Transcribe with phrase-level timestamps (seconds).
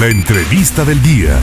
[0.00, 1.38] La entrevista del día.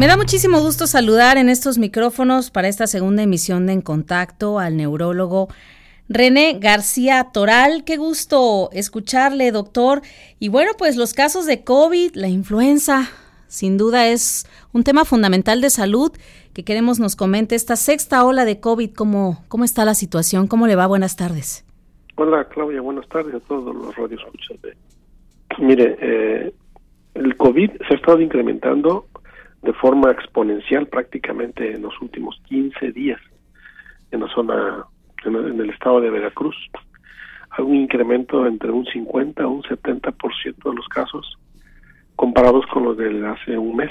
[0.00, 4.58] Me da muchísimo gusto saludar en estos micrófonos para esta segunda emisión de En Contacto
[4.58, 5.46] al neurólogo
[6.08, 7.84] René García Toral.
[7.84, 10.02] Qué gusto escucharle, doctor.
[10.40, 13.08] Y bueno, pues los casos de COVID, la influenza,
[13.46, 16.10] sin duda es un tema fundamental de salud
[16.52, 20.66] que queremos nos comente esta sexta ola de COVID, cómo, cómo está la situación, cómo
[20.66, 20.88] le va.
[20.88, 21.64] Buenas tardes.
[22.16, 24.56] Hola Claudia, buenas tardes a todos los radioescuchas.
[25.58, 26.52] Mire, eh,
[27.14, 29.06] el COVID se ha estado incrementando
[29.62, 33.20] de forma exponencial prácticamente en los últimos 15 días
[34.10, 34.84] en la zona,
[35.24, 36.56] en el estado de Veracruz.
[37.50, 41.38] Hay un incremento entre un 50 a un 70% de los casos
[42.14, 43.90] comparados con los de hace un mes.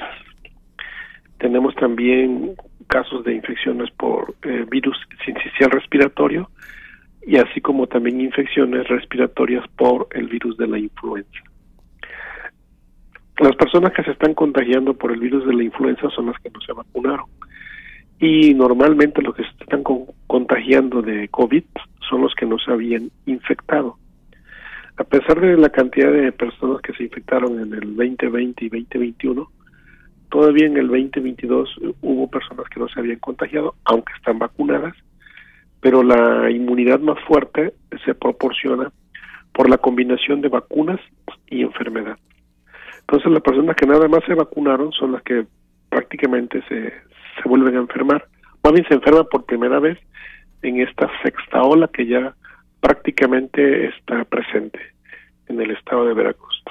[1.37, 2.55] Tenemos también
[2.87, 6.49] casos de infecciones por eh, virus sincicial respiratorio
[7.25, 11.46] y así como también infecciones respiratorias por el virus de la influenza.
[13.39, 16.49] Las personas que se están contagiando por el virus de la influenza son las que
[16.49, 17.27] no se vacunaron.
[18.19, 19.83] Y normalmente los que se están
[20.25, 21.63] contagiando de COVID
[22.09, 23.97] son los que no se habían infectado.
[24.97, 29.47] A pesar de la cantidad de personas que se infectaron en el 2020 y 2021,
[30.31, 31.69] todavía en el 2022
[32.01, 34.95] hubo personas que no se habían contagiado, aunque están vacunadas,
[35.79, 38.91] pero la inmunidad más fuerte se proporciona
[39.53, 40.99] por la combinación de vacunas
[41.47, 42.17] y enfermedad.
[43.07, 45.45] Entonces las personas que nada más se vacunaron son las que
[45.89, 46.91] prácticamente se,
[47.41, 48.27] se vuelven a enfermar.
[48.63, 49.97] Más bien se enferman por primera vez
[50.61, 52.35] en esta sexta ola que ya
[52.81, 54.79] prácticamente está presente
[55.47, 56.61] en el estado de Veracruz.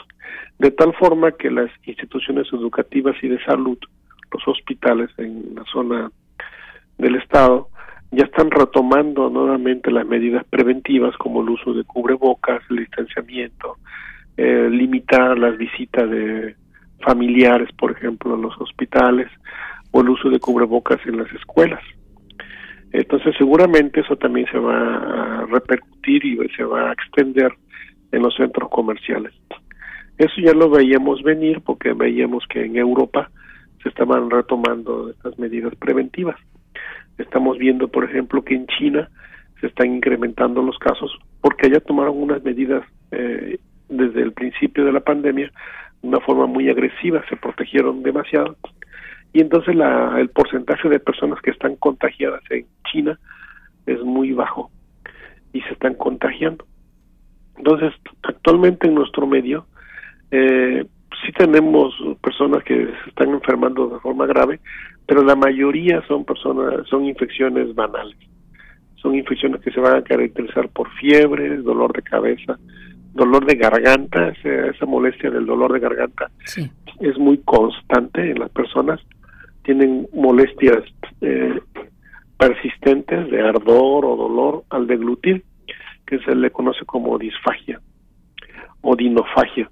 [0.58, 3.78] De tal forma que las instituciones educativas y de salud,
[4.32, 6.10] los hospitales en la zona
[6.98, 7.68] del estado,
[8.10, 13.76] ya están retomando nuevamente las medidas preventivas como el uso de cubrebocas, el distanciamiento,
[14.36, 16.56] eh, limitar las visitas de
[17.00, 19.28] familiares, por ejemplo, en los hospitales,
[19.92, 21.82] o el uso de cubrebocas en las escuelas.
[22.92, 27.52] Entonces, seguramente eso también se va a repercutir y se va a extender
[28.12, 29.32] en los centros comerciales.
[30.18, 33.30] Eso ya lo veíamos venir porque veíamos que en Europa
[33.82, 36.36] se estaban retomando estas medidas preventivas.
[37.18, 39.10] Estamos viendo, por ejemplo, que en China
[39.60, 43.58] se están incrementando los casos porque allá tomaron unas medidas eh,
[43.88, 45.50] desde el principio de la pandemia
[46.02, 48.56] de una forma muy agresiva, se protegieron demasiado
[49.36, 53.18] y entonces la, el porcentaje de personas que están contagiadas en China
[53.84, 54.70] es muy bajo
[55.52, 56.64] y se están contagiando.
[57.58, 57.92] Entonces,
[58.22, 59.66] actualmente en nuestro medio
[60.30, 60.86] eh,
[61.22, 64.58] sí tenemos personas que se están enfermando de forma grave,
[65.06, 68.16] pero la mayoría son personas, son infecciones banales.
[68.96, 72.58] Son infecciones que se van a caracterizar por fiebre, dolor de cabeza,
[73.16, 76.30] dolor de garganta, esa, molestia del dolor de garganta
[77.00, 79.00] es muy constante en las personas.
[79.62, 80.84] Tienen molestias
[81.20, 81.60] eh,
[82.38, 85.44] persistentes de ardor o dolor al deglutir,
[86.06, 87.80] que se le conoce como disfagia
[88.80, 89.68] o dinofagia.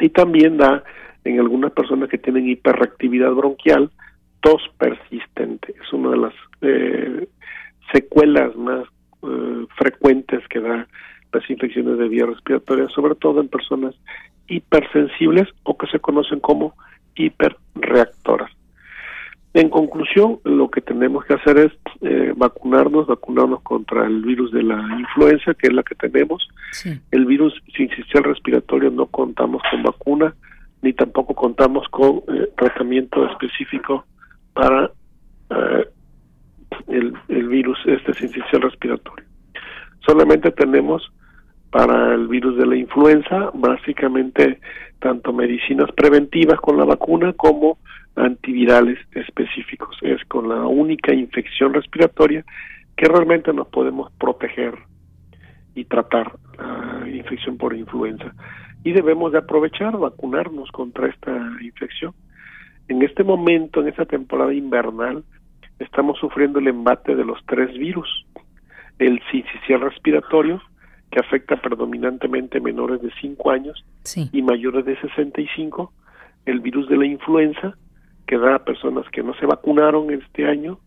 [0.00, 0.82] Y también da
[1.24, 3.90] en algunas personas que tienen hiperreactividad bronquial,
[4.40, 5.74] tos persistente.
[5.82, 7.28] Es una de las eh,
[7.92, 8.84] secuelas más
[9.22, 10.88] eh, frecuentes que da
[11.32, 13.94] las infecciones de vía respiratoria, sobre todo en personas
[14.48, 16.74] hipersensibles o que se conocen como
[17.14, 18.50] hiperreactoras.
[19.56, 21.72] En conclusión, lo que tenemos que hacer es
[22.02, 26.46] eh, vacunarnos, vacunarnos contra el virus de la influenza, que es la que tenemos.
[27.10, 30.34] El virus sincicial respiratorio no contamos con vacuna,
[30.82, 34.04] ni tampoco contamos con eh, tratamiento específico
[34.52, 34.90] para
[35.48, 35.86] eh,
[36.88, 39.25] el, el virus este sincicial respiratorio.
[40.06, 41.10] Solamente tenemos
[41.70, 44.60] para el virus de la influenza, básicamente
[45.00, 47.78] tanto medicinas preventivas con la vacuna como
[48.14, 49.96] antivirales específicos.
[50.02, 52.44] Es con la única infección respiratoria
[52.96, 54.74] que realmente nos podemos proteger
[55.74, 58.32] y tratar la infección por influenza.
[58.84, 62.14] Y debemos de aprovechar, vacunarnos contra esta infección.
[62.88, 65.24] En este momento, en esta temporada invernal,
[65.80, 68.24] estamos sufriendo el embate de los tres virus.
[68.98, 70.62] El sincicial respiratorio,
[71.10, 73.84] que afecta predominantemente menores de 5 años
[74.32, 75.92] y mayores de 65,
[76.46, 77.76] el virus de la influenza,
[78.26, 80.78] que da a personas que no se vacunaron este año,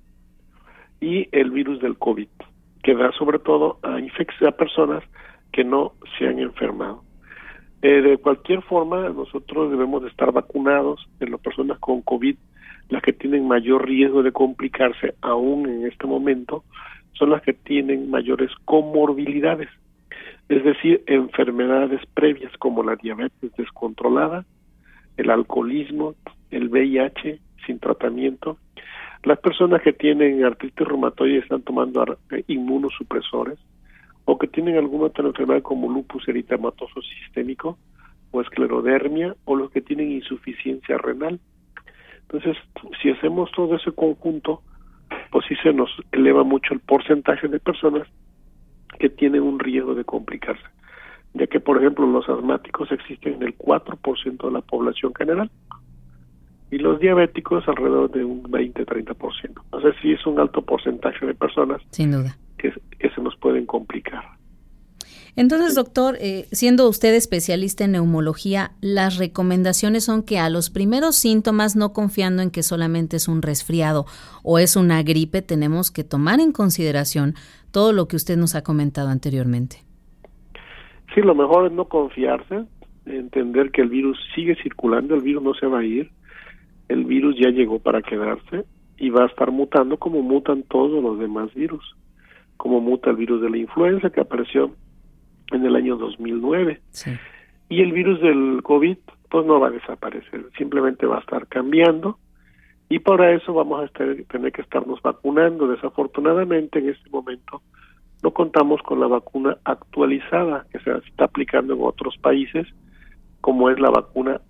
[1.02, 2.28] y el virus del COVID,
[2.84, 5.04] que da sobre todo a, a personas
[5.52, 7.04] que no se han enfermado.
[7.82, 12.36] Eh, de cualquier forma, nosotros debemos de estar vacunados en las personas con COVID,
[12.90, 16.64] las que tienen mayor riesgo de complicarse aún en este momento,
[17.14, 19.70] son las que tienen mayores comorbilidades
[20.50, 24.46] es decir, enfermedades previas como la diabetes descontrolada,
[25.16, 26.16] el alcoholismo,
[26.50, 28.58] el VIH sin tratamiento,
[29.24, 33.60] las personas que tienen artritis reumatoide y están tomando eh, inmunosupresores,
[34.26, 37.78] o que tienen alguna otra enfermedad como lupus eritematoso sistémico,
[38.32, 41.40] o esclerodermia, o los que tienen insuficiencia renal.
[42.22, 42.58] Entonces,
[43.02, 44.64] si hacemos todo ese conjunto,
[45.32, 48.08] pues sí se nos eleva mucho el porcentaje de personas
[49.00, 50.66] que tienen un riesgo de complicarse,
[51.34, 55.50] ya que, por ejemplo, los asmáticos existen en el 4% de la población general
[56.72, 59.62] y los diabéticos alrededor de un 20-30%.
[59.66, 62.36] Entonces sí es un alto porcentaje de personas Sin duda.
[62.58, 64.39] Que, que se nos pueden complicar.
[65.40, 71.16] Entonces, doctor, eh, siendo usted especialista en neumología, las recomendaciones son que a los primeros
[71.16, 74.06] síntomas, no confiando en que solamente es un resfriado
[74.44, 77.36] o es una gripe, tenemos que tomar en consideración
[77.72, 79.78] todo lo que usted nos ha comentado anteriormente.
[81.16, 82.66] Sí, lo mejor es no confiarse,
[83.06, 86.12] entender que el virus sigue circulando, el virus no se va a ir,
[86.90, 88.66] el virus ya llegó para quedarse
[88.98, 91.96] y va a estar mutando como mutan todos los demás virus,
[92.58, 94.76] como muta el virus de la influenza que apareció
[95.52, 96.82] en el año 2009.
[97.70, 98.98] Y el virus del COVID
[99.30, 102.18] pues no va a desaparecer, simplemente va a estar cambiando
[102.90, 105.68] y para eso vamos a tener que estarnos vacunando.
[105.68, 107.62] Desafortunadamente en este momento
[108.24, 112.68] no contamos con la vacuna actualizada que se está aplicando en otros países,
[113.42, 114.42] como es la vacuna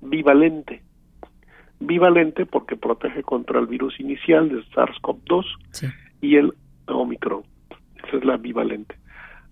[0.00, 0.82] bivalente.
[1.78, 6.52] Bivalente porque protege contra el virus inicial de SARS-CoV-2 y el
[6.86, 7.44] Omicron.
[8.04, 8.96] Esa es la bivalente.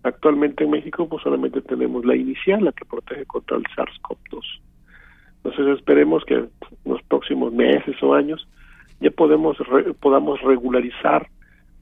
[0.02, 4.44] Actualmente en México pues solamente tenemos la inicial, la que protege contra el SARS-CoV-2.
[5.44, 6.50] Entonces esperemos que en
[6.84, 8.46] los próximos meses o años
[9.00, 9.56] ya podemos
[10.00, 11.28] podamos regularizar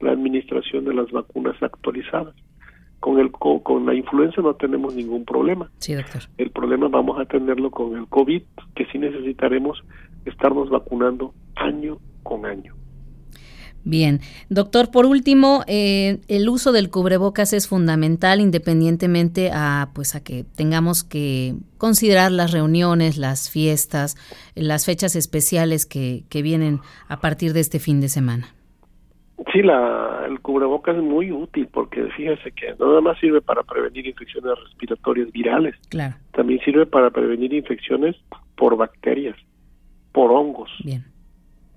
[0.00, 2.34] la administración de las vacunas actualizadas.
[3.00, 5.70] Con el con la influenza no tenemos ningún problema.
[5.78, 6.22] Sí, doctor.
[6.38, 8.42] El problema vamos a tenerlo con el COVID,
[8.74, 9.82] que sí necesitaremos
[10.24, 12.74] estarnos vacunando año con año.
[13.88, 14.18] Bien,
[14.48, 20.44] doctor, por último, eh, el uso del cubrebocas es fundamental independientemente a, pues, a que
[20.56, 24.16] tengamos que considerar las reuniones, las fiestas,
[24.56, 28.48] las fechas especiales que, que vienen a partir de este fin de semana.
[29.52, 33.62] Sí, la, el cubrebocas es muy útil porque fíjese que no nada más sirve para
[33.62, 36.16] prevenir infecciones respiratorias virales, claro.
[36.32, 38.16] también sirve para prevenir infecciones
[38.56, 39.36] por bacterias,
[40.10, 41.04] por hongos, Bien.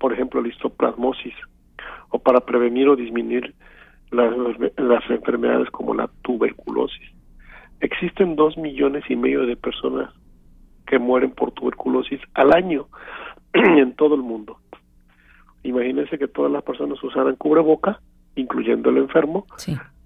[0.00, 1.34] por ejemplo, listoplasmosis
[2.10, 3.54] o para prevenir o disminuir
[4.10, 4.34] las,
[4.76, 7.08] las enfermedades como la tuberculosis.
[7.80, 10.12] Existen dos millones y medio de personas
[10.86, 12.88] que mueren por tuberculosis al año
[13.52, 14.58] en todo el mundo.
[15.62, 18.00] Imagínense que todas las personas usaran cubreboca,
[18.34, 19.46] incluyendo el enfermo,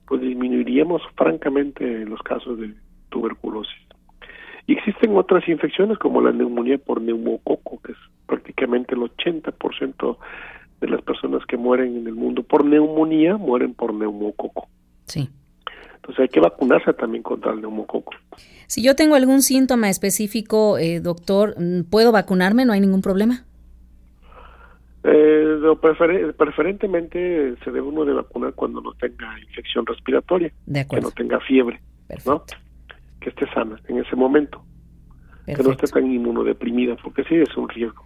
[0.07, 2.75] pues disminuiríamos francamente los casos de
[3.09, 3.75] tuberculosis.
[4.67, 10.17] Y existen otras infecciones como la neumonía por neumococo, que es prácticamente el 80%
[10.85, 14.69] de las personas que mueren en el mundo por neumonía mueren por neumococo.
[15.07, 15.31] Sí.
[15.97, 18.13] Entonces hay que vacunarse también contra el neumococo.
[18.67, 21.57] Si yo tengo algún síntoma específico, eh, doctor,
[21.91, 22.67] ¿puedo vacunarme?
[22.67, 23.45] ¿No hay ningún problema?
[25.05, 25.59] Eh,
[26.37, 31.81] preferentemente se debe uno de vacunar cuando no tenga infección respiratoria, que no tenga fiebre,
[32.27, 32.45] ¿no?
[33.21, 34.63] que esté sana en ese momento,
[35.47, 38.05] que no esté tan inmunodeprimida, porque sí es un riesgo.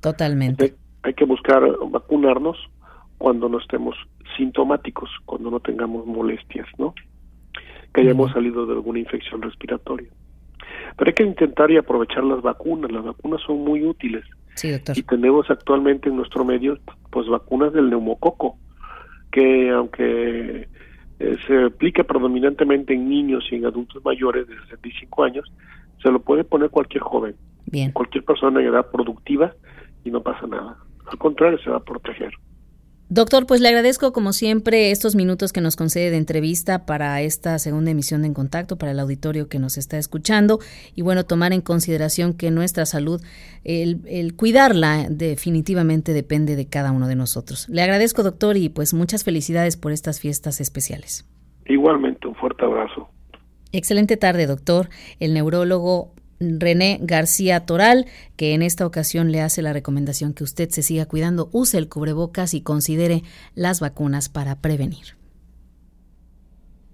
[0.00, 0.74] Totalmente
[1.06, 2.58] hay que buscar vacunarnos
[3.16, 3.94] cuando no estemos
[4.36, 6.94] sintomáticos, cuando no tengamos molestias, ¿no?
[7.94, 10.08] Que hayamos salido de alguna infección respiratoria.
[10.96, 12.90] Pero hay que intentar y aprovechar las vacunas.
[12.90, 14.24] Las vacunas son muy útiles.
[14.56, 14.98] Sí, doctor.
[14.98, 16.78] Y tenemos actualmente en nuestro medio,
[17.10, 18.58] pues, vacunas del neumococo,
[19.30, 20.68] que aunque
[21.20, 25.52] eh, se aplica predominantemente en niños y en adultos mayores de 65 años,
[26.02, 27.36] se lo puede poner cualquier joven.
[27.66, 27.92] Bien.
[27.92, 29.54] Cualquier persona en edad productiva
[30.04, 30.76] y no pasa nada.
[31.06, 32.32] Al contrario, se va a proteger.
[33.08, 37.56] Doctor, pues le agradezco como siempre estos minutos que nos concede de entrevista para esta
[37.60, 40.58] segunda emisión de En Contacto, para el auditorio que nos está escuchando
[40.96, 43.20] y bueno, tomar en consideración que nuestra salud,
[43.62, 47.68] el, el, cuidarla definitivamente depende de cada uno de nosotros.
[47.68, 51.24] Le agradezco, doctor, y pues muchas felicidades por estas fiestas especiales.
[51.66, 53.08] Igualmente, un fuerte abrazo.
[53.70, 54.88] Excelente tarde, doctor.
[55.20, 60.70] El neurólogo René García Toral, que en esta ocasión le hace la recomendación que usted
[60.70, 63.22] se siga cuidando, use el cubrebocas y considere
[63.54, 65.15] las vacunas para prevenir.